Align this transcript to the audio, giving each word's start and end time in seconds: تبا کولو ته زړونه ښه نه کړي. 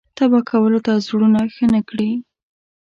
تبا 0.17 0.39
کولو 0.49 0.79
ته 0.85 0.91
زړونه 1.05 1.39
ښه 1.53 1.65
نه 1.73 1.81
کړي. 1.89 2.11